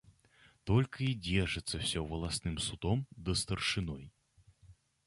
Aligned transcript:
Только 0.63 1.03
и 1.03 1.13
держится 1.13 1.77
всё 1.77 2.03
волостным 2.03 2.57
судом 2.57 3.05
да 3.15 3.35
старшиной. 3.35 4.11